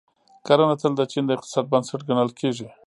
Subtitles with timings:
[0.47, 2.67] کرنه تل د چین د اقتصاد بنسټ ګڼل کیږي.